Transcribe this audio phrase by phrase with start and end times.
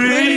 [0.00, 0.29] free.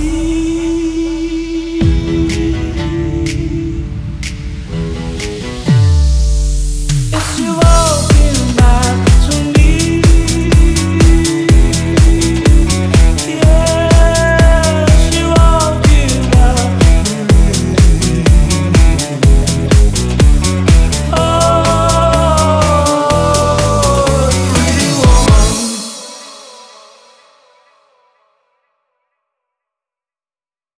[0.00, 0.59] assim.